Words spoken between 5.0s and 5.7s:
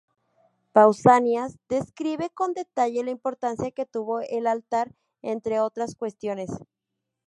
entre